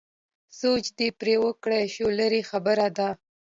سوچ 0.59 0.85
دې 0.97 1.07
پرې 1.19 1.35
وکړای 1.43 1.85
شو 1.95 2.07
لرې 2.19 2.41
خبره 2.49 2.87
ده. 2.97 3.09